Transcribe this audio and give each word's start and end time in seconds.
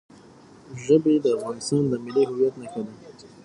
ژبې 0.83 1.15
د 1.23 1.25
افغانستان 1.37 1.81
د 1.87 1.93
ملي 2.03 2.23
هویت 2.29 2.53
نښه 2.61 2.81
ده. 2.85 2.93